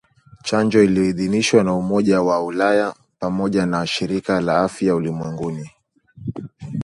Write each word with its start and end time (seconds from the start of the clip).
chanjo 0.43 0.83
iliyoidhinishwa 0.83 1.63
na 1.63 1.75
Umoja 1.75 2.21
wa 2.21 2.43
Ulaya 2.45 2.95
pamoja 3.19 3.65
na 3.65 3.87
shirika 3.87 4.41
la 4.41 4.63
Afya 4.63 4.95
Ulimwenguni 4.95 5.69